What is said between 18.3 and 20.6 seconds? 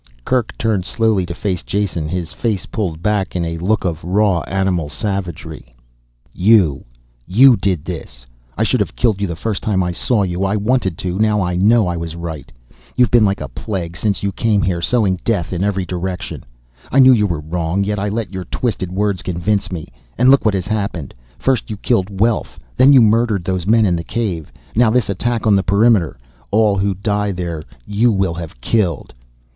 your twisted words convince me. And look what